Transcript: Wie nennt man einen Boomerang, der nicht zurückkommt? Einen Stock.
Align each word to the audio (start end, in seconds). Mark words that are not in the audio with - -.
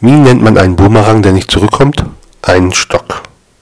Wie 0.00 0.12
nennt 0.12 0.42
man 0.42 0.56
einen 0.56 0.76
Boomerang, 0.76 1.22
der 1.22 1.32
nicht 1.32 1.50
zurückkommt? 1.50 2.04
Einen 2.42 2.72
Stock. 2.72 3.17